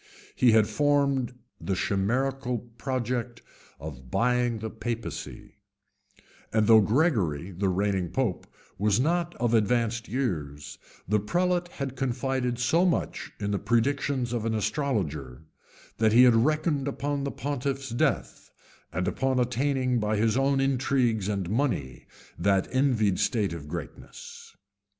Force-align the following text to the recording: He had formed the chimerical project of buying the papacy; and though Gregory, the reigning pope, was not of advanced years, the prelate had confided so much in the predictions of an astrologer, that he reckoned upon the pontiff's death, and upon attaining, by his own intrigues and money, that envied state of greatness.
He 0.35 0.53
had 0.53 0.65
formed 0.67 1.35
the 1.59 1.75
chimerical 1.75 2.57
project 2.79 3.43
of 3.79 4.09
buying 4.09 4.57
the 4.57 4.71
papacy; 4.71 5.57
and 6.51 6.65
though 6.65 6.81
Gregory, 6.81 7.51
the 7.51 7.69
reigning 7.69 8.09
pope, 8.09 8.47
was 8.79 8.99
not 8.99 9.35
of 9.35 9.53
advanced 9.53 10.07
years, 10.07 10.79
the 11.07 11.19
prelate 11.19 11.67
had 11.67 11.95
confided 11.95 12.57
so 12.57 12.83
much 12.83 13.31
in 13.39 13.51
the 13.51 13.59
predictions 13.59 14.33
of 14.33 14.43
an 14.43 14.55
astrologer, 14.55 15.43
that 15.99 16.13
he 16.13 16.25
reckoned 16.27 16.87
upon 16.87 17.23
the 17.23 17.29
pontiff's 17.29 17.91
death, 17.91 18.49
and 18.91 19.07
upon 19.07 19.37
attaining, 19.39 19.99
by 19.99 20.17
his 20.17 20.35
own 20.35 20.59
intrigues 20.59 21.29
and 21.29 21.47
money, 21.47 22.07
that 22.39 22.67
envied 22.71 23.19
state 23.19 23.53
of 23.53 23.67
greatness. 23.67 24.55